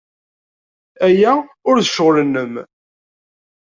[1.07, 1.31] Aya
[1.69, 2.53] ur d ccɣel-nnem.